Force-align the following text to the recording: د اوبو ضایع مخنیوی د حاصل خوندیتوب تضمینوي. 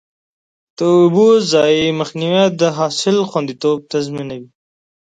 د 0.77 0.79
اوبو 0.97 1.27
ضایع 1.51 1.85
مخنیوی 1.99 2.45
د 2.59 2.61
حاصل 2.77 3.17
خوندیتوب 3.29 3.77
تضمینوي. 3.91 4.49